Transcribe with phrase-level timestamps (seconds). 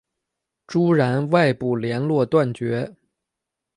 [0.65, 2.95] 朱然外部连络断绝。